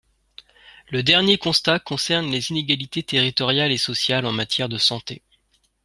[0.89, 5.21] Le dernier constat concerne les inégalités territoriales et sociales en matière de santé.